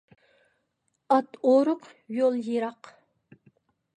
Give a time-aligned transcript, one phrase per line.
[1.15, 1.85] ئات ئورۇق،
[2.19, 2.91] يول يىراق.